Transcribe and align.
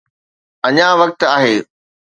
اڃا 0.67 0.87
وقت 1.01 1.19
آهي. 1.35 1.55